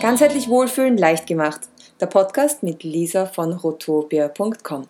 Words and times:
Ganzheitlich 0.00 0.48
Wohlfühlen 0.48 0.98
leicht 0.98 1.26
gemacht. 1.26 1.60
Der 2.00 2.06
Podcast 2.06 2.62
mit 2.62 2.82
Lisa 2.82 3.24
von 3.24 3.54
rotopia.com. 3.54 4.86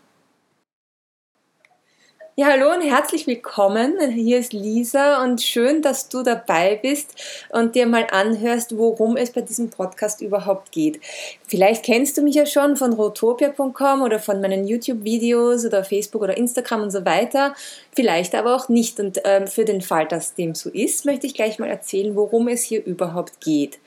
Ja, 2.38 2.48
hallo 2.48 2.74
und 2.74 2.82
herzlich 2.82 3.26
willkommen. 3.26 3.98
Hier 4.10 4.38
ist 4.40 4.52
Lisa 4.52 5.22
und 5.22 5.40
schön, 5.40 5.80
dass 5.80 6.10
du 6.10 6.22
dabei 6.22 6.76
bist 6.76 7.14
und 7.50 7.74
dir 7.76 7.86
mal 7.86 8.06
anhörst, 8.10 8.76
worum 8.76 9.16
es 9.16 9.30
bei 9.30 9.40
diesem 9.40 9.70
Podcast 9.70 10.20
überhaupt 10.20 10.70
geht. 10.70 11.00
Vielleicht 11.46 11.84
kennst 11.84 12.18
du 12.18 12.22
mich 12.22 12.34
ja 12.34 12.44
schon 12.44 12.76
von 12.76 12.92
rotopia.com 12.92 14.02
oder 14.02 14.18
von 14.18 14.40
meinen 14.42 14.66
YouTube-Videos 14.66 15.64
oder 15.64 15.82
Facebook 15.82 16.20
oder 16.20 16.36
Instagram 16.36 16.82
und 16.82 16.90
so 16.90 17.06
weiter. 17.06 17.54
Vielleicht 17.92 18.34
aber 18.34 18.54
auch 18.54 18.68
nicht. 18.68 19.00
Und 19.00 19.20
ähm, 19.24 19.46
für 19.46 19.64
den 19.64 19.80
Fall, 19.80 20.06
dass 20.06 20.34
dem 20.34 20.54
so 20.54 20.68
ist, 20.68 21.06
möchte 21.06 21.26
ich 21.26 21.32
gleich 21.32 21.58
mal 21.58 21.70
erzählen, 21.70 22.16
worum 22.16 22.48
es 22.48 22.64
hier 22.64 22.84
überhaupt 22.84 23.40
geht. 23.40 23.78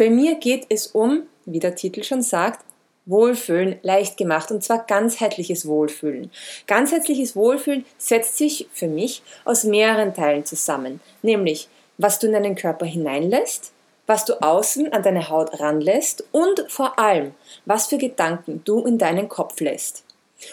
Bei 0.00 0.08
mir 0.08 0.36
geht 0.36 0.64
es 0.70 0.86
um, 0.86 1.24
wie 1.44 1.58
der 1.58 1.74
Titel 1.74 2.02
schon 2.04 2.22
sagt, 2.22 2.64
Wohlfühlen 3.04 3.80
leicht 3.82 4.16
gemacht 4.16 4.50
und 4.50 4.64
zwar 4.64 4.86
ganzheitliches 4.86 5.66
Wohlfühlen. 5.66 6.30
Ganzheitliches 6.66 7.36
Wohlfühlen 7.36 7.84
setzt 7.98 8.38
sich 8.38 8.66
für 8.72 8.86
mich 8.86 9.22
aus 9.44 9.64
mehreren 9.64 10.14
Teilen 10.14 10.46
zusammen, 10.46 11.00
nämlich 11.20 11.68
was 11.98 12.18
du 12.18 12.28
in 12.28 12.32
deinen 12.32 12.54
Körper 12.54 12.86
hineinlässt, 12.86 13.72
was 14.06 14.24
du 14.24 14.40
außen 14.40 14.90
an 14.90 15.02
deine 15.02 15.28
Haut 15.28 15.60
ranlässt 15.60 16.24
und 16.32 16.64
vor 16.68 16.98
allem, 16.98 17.34
was 17.66 17.88
für 17.88 17.98
Gedanken 17.98 18.62
du 18.64 18.86
in 18.86 18.96
deinen 18.96 19.28
Kopf 19.28 19.60
lässt. 19.60 20.04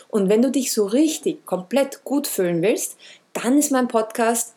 Und 0.09 0.27
wenn 0.27 0.41
du 0.41 0.51
dich 0.51 0.73
so 0.73 0.87
richtig 0.87 1.45
komplett 1.45 2.03
gut 2.03 2.27
fühlen 2.27 2.61
willst, 2.61 2.97
dann 3.31 3.57
ist 3.57 3.71
mein 3.71 3.87
Podcast 3.87 4.56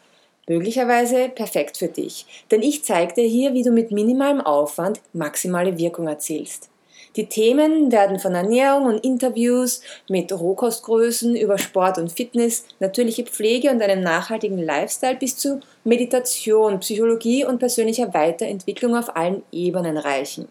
möglicherweise 0.50 1.28
perfekt 1.28 1.78
für 1.78 1.86
dich. 1.86 2.26
Denn 2.50 2.60
ich 2.60 2.84
zeige 2.84 3.14
dir 3.14 3.28
hier, 3.28 3.54
wie 3.54 3.62
du 3.62 3.70
mit 3.70 3.92
minimalem 3.92 4.40
Aufwand 4.40 5.00
maximale 5.12 5.78
Wirkung 5.78 6.08
erzielst. 6.08 6.68
Die 7.16 7.26
Themen 7.26 7.92
werden 7.92 8.18
von 8.18 8.34
Ernährung 8.34 8.86
und 8.86 9.04
Interviews 9.04 9.80
mit 10.08 10.32
Rohkostgrößen 10.32 11.36
über 11.36 11.56
Sport 11.56 11.98
und 11.98 12.12
Fitness, 12.12 12.64
natürliche 12.80 13.24
Pflege 13.24 13.70
und 13.70 13.80
einem 13.80 14.00
nachhaltigen 14.00 14.58
Lifestyle 14.58 15.16
bis 15.16 15.36
zu 15.36 15.60
Meditation, 15.84 16.80
Psychologie 16.80 17.44
und 17.44 17.58
persönlicher 17.58 18.12
Weiterentwicklung 18.12 18.96
auf 18.96 19.16
allen 19.16 19.42
Ebenen 19.52 19.96
reichen. 19.96 20.48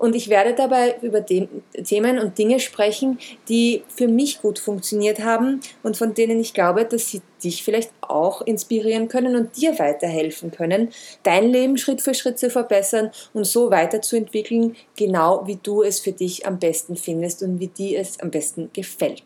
Und 0.00 0.16
ich 0.16 0.30
werde 0.30 0.54
dabei 0.54 0.96
über 1.02 1.26
Themen 1.26 2.18
und 2.18 2.38
Dinge 2.38 2.58
sprechen, 2.58 3.18
die 3.50 3.82
für 3.94 4.08
mich 4.08 4.40
gut 4.40 4.58
funktioniert 4.58 5.20
haben 5.20 5.60
und 5.82 5.94
von 5.94 6.14
denen 6.14 6.40
ich 6.40 6.54
glaube, 6.54 6.86
dass 6.86 7.10
sie 7.10 7.20
dich 7.44 7.62
vielleicht 7.62 7.92
auch 8.00 8.40
inspirieren 8.40 9.08
können 9.08 9.36
und 9.36 9.58
dir 9.58 9.78
weiterhelfen 9.78 10.52
können, 10.52 10.88
dein 11.22 11.50
Leben 11.50 11.76
Schritt 11.76 12.00
für 12.00 12.14
Schritt 12.14 12.38
zu 12.38 12.48
verbessern 12.48 13.10
und 13.34 13.44
so 13.44 13.70
weiterzuentwickeln, 13.70 14.74
genau 14.96 15.46
wie 15.46 15.58
du 15.62 15.82
es 15.82 16.00
für 16.00 16.12
dich 16.12 16.46
am 16.46 16.58
besten 16.58 16.96
findest 16.96 17.42
und 17.42 17.60
wie 17.60 17.68
dir 17.68 18.00
es 18.00 18.18
am 18.20 18.30
besten 18.30 18.70
gefällt. 18.72 19.24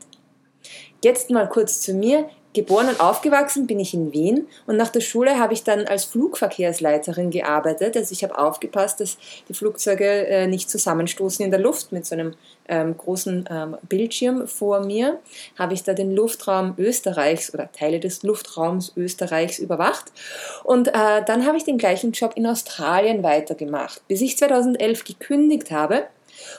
Jetzt 1.05 1.31
mal 1.31 1.49
kurz 1.49 1.83
zu 1.83 1.95
mir. 1.95 2.29
Geboren 2.55 2.89
und 2.89 3.01
aufgewachsen 3.01 3.67
bin 3.67 3.81
ich 3.81 3.93
in 3.93 4.13
Wien 4.13 4.47
und 4.67 4.77
nach 4.77 4.89
der 4.89 5.01
Schule 5.01 5.39
habe 5.39 5.53
ich 5.53 5.65
dann 5.65 5.87
als 5.87 6.05
Flugverkehrsleiterin 6.05 7.31
gearbeitet. 7.31 7.97
Also 7.97 8.13
ich 8.13 8.23
habe 8.23 8.39
aufgepasst, 8.39 9.01
dass 9.01 9.19
die 9.49 9.55
Flugzeuge 9.55 10.27
äh, 10.27 10.47
nicht 10.47 10.71
zusammenstoßen 10.71 11.45
in 11.45 11.51
der 11.51 11.61
Luft 11.61 11.93
mit 11.93 12.07
so 12.07 12.15
einem 12.15 12.35
ähm, 12.69 12.97
großen 12.97 13.49
ähm, 13.51 13.77
Bildschirm 13.89 14.47
vor 14.47 14.81
mir. 14.81 15.19
Habe 15.59 15.75
ich 15.75 15.83
da 15.83 15.93
den 15.93 16.15
Luftraum 16.15 16.75
Österreichs 16.79 17.53
oder 17.53 17.71
Teile 17.73 18.01
des 18.01 18.23
Luftraums 18.23 18.93
Österreichs 18.97 19.59
überwacht. 19.59 20.13
Und 20.63 20.89
äh, 20.89 21.25
dann 21.27 21.47
habe 21.47 21.57
ich 21.57 21.65
den 21.65 21.77
gleichen 21.77 22.13
Job 22.13 22.33
in 22.37 22.47
Australien 22.47 23.23
weitergemacht, 23.23 24.07
bis 24.09 24.23
ich 24.23 24.39
2011 24.39 25.05
gekündigt 25.05 25.71
habe 25.71 26.05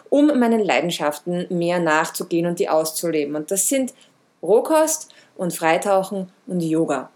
um 0.10 0.28
meinen 0.40 0.64
Leidenschaften 0.64 1.48
mehr 1.50 1.80
nachzugehen 1.80 2.46
und 2.46 2.60
die 2.60 2.70
auszuleben. 2.70 3.36
Und 3.36 3.52
das 3.52 3.68
sind 3.68 3.94
Rohkost 4.46 5.10
und 5.36 5.54
Freitauchen 5.54 6.30
und 6.48 6.62
Yoga. 6.62 7.10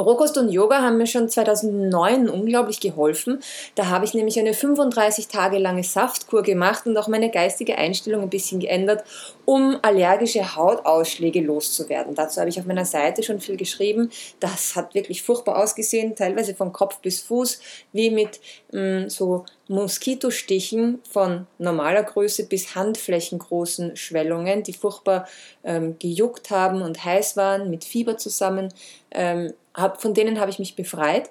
Rohkost 0.00 0.38
und 0.38 0.48
Yoga 0.48 0.80
haben 0.80 0.96
mir 0.96 1.08
schon 1.08 1.28
2009 1.28 2.28
unglaublich 2.28 2.78
geholfen. 2.78 3.40
Da 3.74 3.88
habe 3.88 4.04
ich 4.04 4.14
nämlich 4.14 4.38
eine 4.38 4.54
35 4.54 5.26
Tage 5.26 5.58
lange 5.58 5.82
Saftkur 5.82 6.44
gemacht 6.44 6.86
und 6.86 6.96
auch 6.96 7.08
meine 7.08 7.32
geistige 7.32 7.76
Einstellung 7.78 8.22
ein 8.22 8.30
bisschen 8.30 8.60
geändert, 8.60 9.02
um 9.44 9.76
allergische 9.82 10.54
Hautausschläge 10.54 11.40
loszuwerden. 11.40 12.14
Dazu 12.14 12.38
habe 12.38 12.48
ich 12.48 12.60
auf 12.60 12.66
meiner 12.66 12.84
Seite 12.84 13.24
schon 13.24 13.40
viel 13.40 13.56
geschrieben. 13.56 14.10
Das 14.38 14.76
hat 14.76 14.94
wirklich 14.94 15.24
furchtbar 15.24 15.56
ausgesehen, 15.60 16.14
teilweise 16.14 16.54
von 16.54 16.72
Kopf 16.72 16.98
bis 16.98 17.20
Fuß, 17.22 17.60
wie 17.92 18.10
mit 18.10 18.38
so 18.70 19.46
Moskitostichen 19.68 21.00
von 21.08 21.46
normaler 21.58 22.02
Größe 22.02 22.46
bis 22.46 22.74
handflächengroßen 22.74 23.96
Schwellungen, 23.96 24.62
die 24.62 24.74
furchtbar 24.74 25.26
ähm, 25.64 25.98
gejuckt 25.98 26.50
haben 26.50 26.82
und 26.82 27.02
heiß 27.02 27.38
waren, 27.38 27.70
mit 27.70 27.84
Fieber 27.84 28.18
zusammen. 28.18 28.68
Ähm, 29.10 29.54
hab, 29.74 30.02
von 30.02 30.12
denen 30.12 30.38
habe 30.38 30.50
ich 30.50 30.58
mich 30.58 30.76
befreit, 30.76 31.30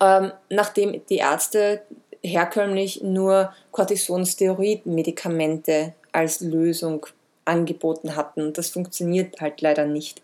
ähm, 0.00 0.32
nachdem 0.48 1.04
die 1.06 1.18
Ärzte 1.18 1.82
herkömmlich 2.22 3.02
nur 3.02 3.52
Cortisonsteroid-Medikamente 3.72 5.92
als 6.12 6.40
Lösung 6.40 7.04
angeboten 7.44 8.16
hatten. 8.16 8.52
Das 8.52 8.70
funktioniert 8.70 9.40
halt 9.40 9.60
leider 9.60 9.86
nicht. 9.86 10.22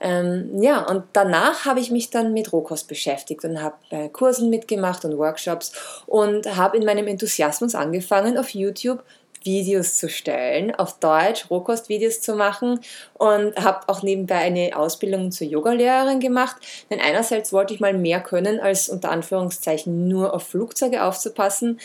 Ähm, 0.00 0.62
ja, 0.62 0.86
und 0.86 1.04
danach 1.12 1.64
habe 1.64 1.80
ich 1.80 1.90
mich 1.90 2.10
dann 2.10 2.32
mit 2.32 2.52
Rohkost 2.52 2.86
beschäftigt 2.86 3.44
und 3.44 3.60
habe 3.60 3.76
äh, 3.90 4.08
Kursen 4.08 4.48
mitgemacht 4.48 5.04
und 5.04 5.18
Workshops 5.18 5.72
und 6.06 6.56
habe 6.56 6.76
in 6.76 6.84
meinem 6.84 7.08
Enthusiasmus 7.08 7.74
angefangen, 7.74 8.38
auf 8.38 8.50
YouTube 8.50 9.02
Videos 9.44 9.94
zu 9.94 10.08
stellen, 10.08 10.74
auf 10.74 10.98
Deutsch 10.98 11.50
Rohkostvideos 11.50 12.20
zu 12.20 12.34
machen 12.34 12.80
und 13.14 13.56
habe 13.56 13.88
auch 13.88 14.02
nebenbei 14.02 14.36
eine 14.36 14.76
Ausbildung 14.76 15.30
zur 15.30 15.46
Yogalehrerin 15.46 16.20
gemacht. 16.20 16.56
Denn 16.90 17.00
einerseits 17.00 17.52
wollte 17.52 17.74
ich 17.74 17.80
mal 17.80 17.94
mehr 17.94 18.20
können, 18.20 18.60
als 18.60 18.88
unter 18.88 19.10
Anführungszeichen 19.10 20.08
nur 20.08 20.34
auf 20.34 20.48
Flugzeuge 20.48 21.02
aufzupassen. 21.02 21.80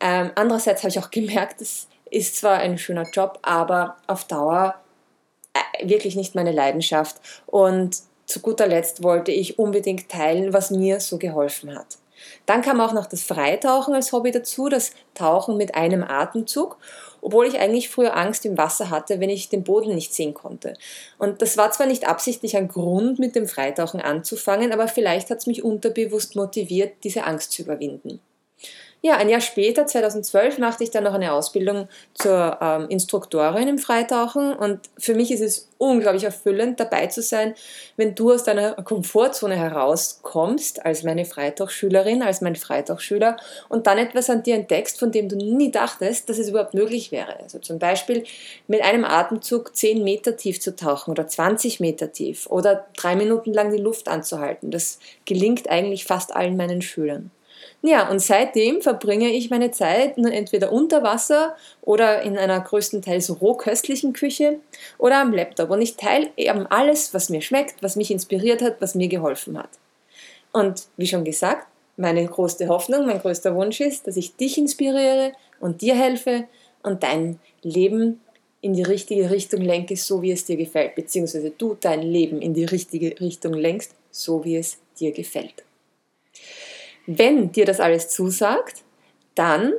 Ähm, 0.00 0.30
andererseits 0.34 0.82
habe 0.82 0.90
ich 0.90 0.98
auch 0.98 1.10
gemerkt, 1.12 1.60
es 1.60 1.86
ist 2.10 2.36
zwar 2.36 2.58
ein 2.58 2.78
schöner 2.78 3.08
Job, 3.10 3.38
aber 3.42 3.96
auf 4.06 4.24
Dauer 4.24 4.74
äh, 5.54 5.88
wirklich 5.88 6.16
nicht 6.16 6.34
meine 6.34 6.52
Leidenschaft. 6.52 7.16
Und 7.46 7.96
zu 8.26 8.40
guter 8.40 8.66
Letzt 8.66 9.02
wollte 9.02 9.32
ich 9.32 9.58
unbedingt 9.58 10.08
teilen, 10.08 10.52
was 10.52 10.70
mir 10.70 11.00
so 11.00 11.18
geholfen 11.18 11.76
hat. 11.76 11.98
Dann 12.46 12.62
kam 12.62 12.80
auch 12.80 12.92
noch 12.92 13.06
das 13.06 13.22
Freitauchen 13.22 13.94
als 13.94 14.12
Hobby 14.12 14.30
dazu, 14.30 14.68
das 14.68 14.92
Tauchen 15.14 15.56
mit 15.56 15.74
einem 15.74 16.04
Atemzug, 16.04 16.76
obwohl 17.22 17.46
ich 17.46 17.58
eigentlich 17.58 17.88
früher 17.88 18.16
Angst 18.16 18.44
im 18.44 18.58
Wasser 18.58 18.90
hatte, 18.90 19.20
wenn 19.20 19.30
ich 19.30 19.48
den 19.48 19.64
Boden 19.64 19.94
nicht 19.94 20.14
sehen 20.14 20.34
konnte. 20.34 20.74
Und 21.18 21.42
das 21.42 21.56
war 21.56 21.70
zwar 21.72 21.86
nicht 21.86 22.06
absichtlich 22.06 22.56
ein 22.56 22.68
Grund, 22.68 23.18
mit 23.18 23.36
dem 23.36 23.46
Freitauchen 23.46 24.00
anzufangen, 24.00 24.72
aber 24.72 24.88
vielleicht 24.88 25.30
hat 25.30 25.38
es 25.38 25.46
mich 25.46 25.62
unterbewusst 25.64 26.36
motiviert, 26.36 26.92
diese 27.04 27.24
Angst 27.24 27.52
zu 27.52 27.62
überwinden. 27.62 28.20
Ja, 29.02 29.16
ein 29.16 29.30
Jahr 29.30 29.40
später, 29.40 29.86
2012, 29.86 30.58
machte 30.58 30.84
ich 30.84 30.90
dann 30.90 31.04
noch 31.04 31.14
eine 31.14 31.32
Ausbildung 31.32 31.88
zur 32.12 32.58
ähm, 32.60 32.86
Instruktorin 32.90 33.66
im 33.66 33.78
Freitauchen 33.78 34.52
und 34.52 34.78
für 34.98 35.14
mich 35.14 35.30
ist 35.32 35.40
es 35.40 35.70
unglaublich 35.78 36.24
erfüllend, 36.24 36.80
dabei 36.80 37.06
zu 37.06 37.22
sein, 37.22 37.54
wenn 37.96 38.14
du 38.14 38.30
aus 38.30 38.44
deiner 38.44 38.74
Komfortzone 38.74 39.56
herauskommst, 39.56 40.84
als 40.84 41.02
meine 41.02 41.24
Freitauchschülerin, 41.24 42.22
als 42.22 42.42
mein 42.42 42.56
Freitauchschüler 42.56 43.38
und 43.70 43.86
dann 43.86 43.96
etwas 43.96 44.28
an 44.28 44.42
dir 44.42 44.54
entdeckst, 44.54 44.98
von 44.98 45.10
dem 45.10 45.30
du 45.30 45.36
nie 45.36 45.70
dachtest, 45.70 46.28
dass 46.28 46.36
es 46.36 46.50
überhaupt 46.50 46.74
möglich 46.74 47.10
wäre. 47.10 47.40
Also 47.40 47.58
zum 47.58 47.78
Beispiel 47.78 48.24
mit 48.68 48.82
einem 48.82 49.06
Atemzug 49.06 49.74
10 49.74 50.04
Meter 50.04 50.36
tief 50.36 50.60
zu 50.60 50.76
tauchen 50.76 51.10
oder 51.10 51.26
20 51.26 51.80
Meter 51.80 52.12
tief 52.12 52.46
oder 52.48 52.84
drei 52.98 53.16
Minuten 53.16 53.54
lang 53.54 53.72
die 53.72 53.82
Luft 53.82 54.08
anzuhalten. 54.08 54.70
Das 54.70 54.98
gelingt 55.24 55.70
eigentlich 55.70 56.04
fast 56.04 56.36
allen 56.36 56.58
meinen 56.58 56.82
Schülern. 56.82 57.30
Ja, 57.82 58.10
und 58.10 58.18
seitdem 58.20 58.82
verbringe 58.82 59.30
ich 59.30 59.48
meine 59.48 59.70
Zeit 59.70 60.18
nun 60.18 60.32
entweder 60.32 60.70
unter 60.70 61.02
Wasser 61.02 61.56
oder 61.80 62.20
in 62.22 62.36
einer 62.36 62.60
größtenteils 62.60 63.40
rohköstlichen 63.40 64.12
Küche 64.12 64.60
oder 64.98 65.20
am 65.20 65.32
Laptop. 65.32 65.70
Und 65.70 65.80
ich 65.80 65.96
teile 65.96 66.28
eben 66.36 66.66
alles, 66.66 67.14
was 67.14 67.30
mir 67.30 67.40
schmeckt, 67.40 67.82
was 67.82 67.96
mich 67.96 68.10
inspiriert 68.10 68.60
hat, 68.60 68.80
was 68.80 68.94
mir 68.94 69.08
geholfen 69.08 69.58
hat. 69.58 69.70
Und 70.52 70.88
wie 70.98 71.06
schon 71.06 71.24
gesagt, 71.24 71.66
meine 71.96 72.26
größte 72.26 72.68
Hoffnung, 72.68 73.06
mein 73.06 73.20
größter 73.20 73.54
Wunsch 73.54 73.80
ist, 73.80 74.06
dass 74.06 74.16
ich 74.16 74.36
dich 74.36 74.58
inspiriere 74.58 75.32
und 75.58 75.80
dir 75.80 75.94
helfe 75.94 76.44
und 76.82 77.02
dein 77.02 77.38
Leben 77.62 78.20
in 78.60 78.74
die 78.74 78.82
richtige 78.82 79.30
Richtung 79.30 79.62
lenke, 79.62 79.96
so 79.96 80.20
wie 80.20 80.32
es 80.32 80.44
dir 80.44 80.56
gefällt, 80.56 80.94
beziehungsweise 80.94 81.50
du 81.50 81.76
dein 81.80 82.02
Leben 82.02 82.42
in 82.42 82.52
die 82.52 82.64
richtige 82.64 83.18
Richtung 83.20 83.54
lenkst, 83.54 83.94
so 84.10 84.44
wie 84.44 84.56
es 84.56 84.78
dir 84.98 85.12
gefällt. 85.12 85.64
Wenn 87.06 87.52
dir 87.52 87.64
das 87.64 87.80
alles 87.80 88.08
zusagt, 88.08 88.82
dann 89.34 89.72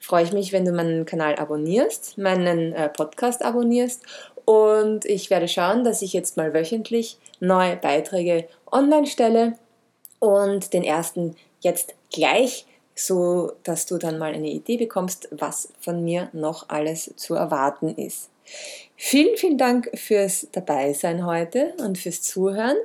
freue 0.00 0.24
ich 0.24 0.32
mich, 0.32 0.52
wenn 0.52 0.64
du 0.64 0.72
meinen 0.72 1.04
Kanal 1.04 1.36
abonnierst, 1.36 2.18
meinen 2.18 2.72
äh, 2.72 2.88
Podcast 2.88 3.44
abonnierst 3.44 4.02
und 4.44 5.04
ich 5.04 5.28
werde 5.30 5.48
schauen, 5.48 5.84
dass 5.84 6.02
ich 6.02 6.12
jetzt 6.12 6.36
mal 6.36 6.54
wöchentlich 6.54 7.18
neue 7.40 7.76
Beiträge 7.76 8.46
online 8.70 9.06
stelle 9.06 9.58
und 10.20 10.72
den 10.72 10.84
ersten 10.84 11.36
jetzt 11.60 11.94
gleich 12.12 12.64
so 12.98 13.52
dass 13.62 13.86
du 13.86 13.96
dann 13.96 14.18
mal 14.18 14.34
eine 14.34 14.48
Idee 14.48 14.76
bekommst, 14.76 15.28
was 15.30 15.72
von 15.80 16.04
mir 16.04 16.28
noch 16.32 16.68
alles 16.68 17.12
zu 17.16 17.34
erwarten 17.34 17.94
ist. 17.94 18.28
Vielen, 18.96 19.36
vielen 19.36 19.58
Dank 19.58 19.90
fürs 19.94 20.48
Dabeisein 20.52 21.24
heute 21.24 21.74
und 21.78 21.98
fürs 21.98 22.22
Zuhören. 22.22 22.76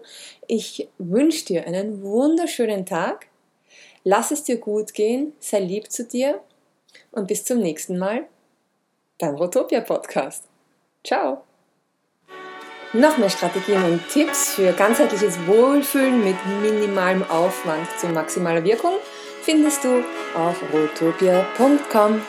Ich 0.47 0.87
wünsche 0.97 1.45
dir 1.45 1.65
einen 1.65 2.03
wunderschönen 2.03 2.85
Tag. 2.85 3.27
Lass 4.03 4.31
es 4.31 4.43
dir 4.43 4.57
gut 4.57 4.93
gehen, 4.93 5.33
sei 5.39 5.59
lieb 5.59 5.91
zu 5.91 6.03
dir 6.03 6.41
und 7.11 7.27
bis 7.27 7.45
zum 7.45 7.59
nächsten 7.59 7.97
Mal 7.97 8.27
beim 9.19 9.35
Rotopia 9.35 9.81
Podcast. 9.81 10.43
Ciao! 11.05 11.43
Noch 12.93 13.17
mehr 13.17 13.29
Strategien 13.29 13.83
und 13.83 14.07
Tipps 14.09 14.53
für 14.53 14.71
ganzheitliches 14.73 15.47
Wohlfühlen 15.47 16.23
mit 16.23 16.35
minimalem 16.61 17.23
Aufwand 17.23 17.87
zu 17.99 18.07
maximaler 18.07 18.63
Wirkung 18.63 18.93
findest 19.41 19.83
du 19.83 20.03
auf 20.35 20.61
rotopia.com. 20.71 22.21